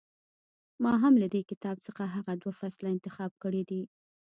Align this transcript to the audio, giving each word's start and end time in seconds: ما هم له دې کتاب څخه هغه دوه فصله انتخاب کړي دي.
ما 0.83 0.93
هم 1.03 1.13
له 1.21 1.27
دې 1.33 1.41
کتاب 1.51 1.77
څخه 1.87 2.03
هغه 2.15 2.33
دوه 2.41 2.53
فصله 2.59 2.87
انتخاب 2.95 3.31
کړي 3.43 3.61
دي. 3.69 3.81